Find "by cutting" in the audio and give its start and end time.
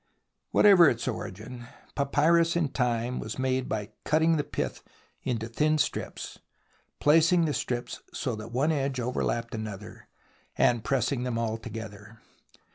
3.69-4.35